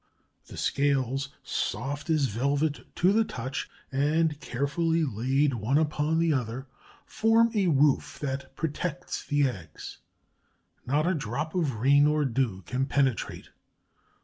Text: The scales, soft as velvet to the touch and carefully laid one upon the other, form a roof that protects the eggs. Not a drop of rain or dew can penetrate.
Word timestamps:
The 0.47 0.57
scales, 0.57 1.29
soft 1.43 2.09
as 2.09 2.25
velvet 2.25 2.87
to 2.95 3.13
the 3.13 3.23
touch 3.23 3.69
and 3.91 4.39
carefully 4.39 5.03
laid 5.05 5.53
one 5.53 5.77
upon 5.77 6.17
the 6.17 6.33
other, 6.33 6.65
form 7.05 7.51
a 7.53 7.67
roof 7.67 8.17
that 8.17 8.55
protects 8.55 9.23
the 9.23 9.47
eggs. 9.47 9.99
Not 10.87 11.05
a 11.05 11.13
drop 11.13 11.53
of 11.53 11.75
rain 11.75 12.07
or 12.07 12.25
dew 12.25 12.63
can 12.65 12.87
penetrate. 12.87 13.49